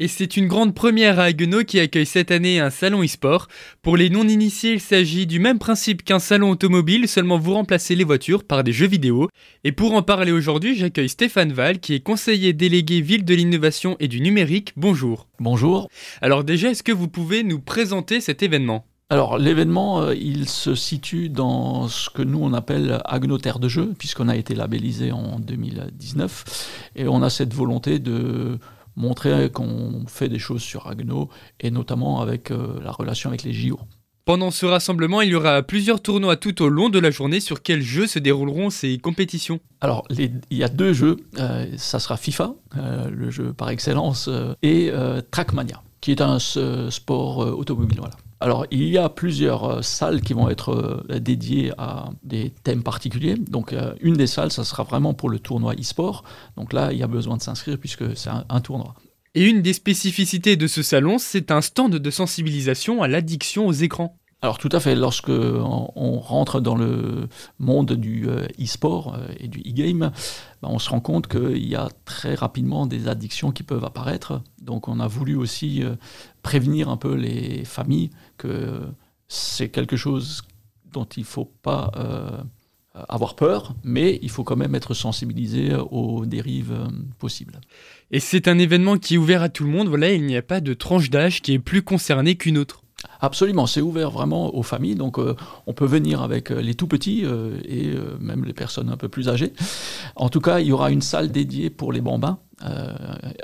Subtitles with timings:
[0.00, 3.48] Et c'est une grande première à Haguenau qui accueille cette année un salon e-sport.
[3.82, 8.04] Pour les non-initiés, il s'agit du même principe qu'un salon automobile, seulement vous remplacez les
[8.04, 9.28] voitures par des jeux vidéo.
[9.64, 13.96] Et pour en parler aujourd'hui, j'accueille Stéphane Val, qui est conseiller délégué ville de l'innovation
[13.98, 14.72] et du numérique.
[14.76, 15.26] Bonjour.
[15.40, 15.88] Bonjour.
[16.22, 18.86] Alors déjà, est-ce que vous pouvez nous présenter cet événement?
[19.10, 23.66] Alors l'événement, euh, il se situe dans ce que nous on appelle Agno Terre de
[23.66, 28.58] Jeu, puisqu'on a été labellisé en 2019, et on a cette volonté de
[28.98, 33.52] montrer qu'on fait des choses sur Agno, et notamment avec euh, la relation avec les
[33.52, 33.78] JO.
[34.24, 37.40] Pendant ce rassemblement, il y aura plusieurs tournois tout au long de la journée.
[37.40, 41.16] Sur quels jeux se dérouleront ces compétitions Alors, il y a deux jeux.
[41.38, 44.28] Euh, ça sera FIFA, euh, le jeu par excellence,
[44.62, 44.92] et
[45.30, 48.00] Trackmania, qui est un sport automobile.
[48.00, 48.16] Voilà.
[48.40, 50.70] Alors, il y a plusieurs euh, salles qui vont être
[51.10, 53.34] euh, dédiées à des thèmes particuliers.
[53.34, 56.22] Donc, euh, une des salles, ça sera vraiment pour le tournoi e-sport.
[56.56, 58.94] Donc là, il y a besoin de s'inscrire puisque c'est un, tournoi.
[59.34, 63.72] Et une des spécificités de ce salon, c'est un stand de sensibilisation à l'addiction aux
[63.72, 64.17] écrans.
[64.40, 68.28] Alors tout à fait, lorsque on, rentre dans le monde du
[68.60, 70.12] e-sport et du e-game,
[70.62, 74.40] ben, on se rend compte qu'il y a très rapidement des addictions qui peuvent apparaître.
[74.62, 75.82] Donc on a voulu aussi
[76.42, 78.80] prévenir un peu les familles que
[79.28, 80.42] c'est quelque chose
[80.92, 85.74] dont il ne faut pas euh, avoir peur, mais il faut quand même être sensibilisé
[85.74, 87.60] aux dérives euh, possibles.
[88.10, 90.42] Et c'est un événement qui est ouvert à tout le monde, voilà, il n'y a
[90.42, 92.82] pas de tranche d'âge qui est plus concernée qu'une autre.
[93.20, 97.24] Absolument, c'est ouvert vraiment aux familles, donc euh, on peut venir avec les tout petits
[97.64, 99.52] et même les personnes un peu plus âgées.
[100.16, 102.92] En tout cas, il y aura une salle dédiée pour les bambins, euh,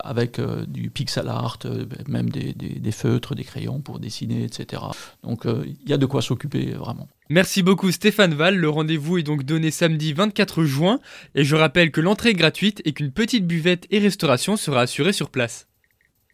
[0.00, 4.80] avec euh, du pixel art, euh, même des, des, feutres, des crayons pour dessiner, etc.
[5.22, 7.08] Donc il y a de quoi s'occuper vraiment.
[7.28, 10.98] Merci beaucoup Stéphane Val, le rendez-vous est donc donné samedi 24 juin
[11.34, 15.12] et je rappelle que l'entrée est gratuite et qu'une petite buvette et restauration sera assurée
[15.12, 15.66] sur place.